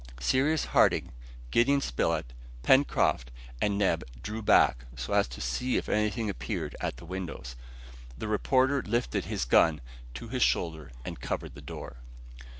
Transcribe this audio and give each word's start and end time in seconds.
Cyrus 0.19 0.65
Harding, 0.65 1.11
Gideon 1.51 1.79
Spilett, 1.79 2.33
Pencroft, 2.63 3.29
and 3.61 3.77
Neb 3.77 4.03
drew 4.23 4.41
back, 4.41 4.85
so 4.95 5.13
as 5.13 5.27
to 5.27 5.39
see 5.41 5.77
if 5.77 5.87
anything 5.87 6.27
appeared 6.27 6.75
at 6.81 6.97
the 6.97 7.05
windows. 7.05 7.55
The 8.17 8.27
reporter 8.27 8.81
lifted 8.81 9.25
his 9.25 9.45
gun 9.45 9.79
to 10.15 10.27
his 10.27 10.41
shoulder 10.41 10.91
and 11.05 11.21
covered 11.21 11.53
the 11.53 11.61
door. 11.61 11.97